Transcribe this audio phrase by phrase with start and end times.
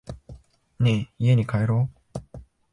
[0.79, 1.91] ねぇ、家に帰ろ
[2.25, 2.39] う。